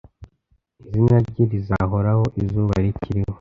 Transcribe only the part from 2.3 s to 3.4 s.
izuba rikiriho